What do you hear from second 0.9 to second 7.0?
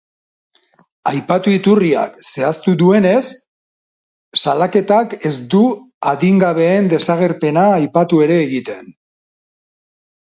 Aipatu iturriak zehaztu duenez, salaketak ez du adingabeen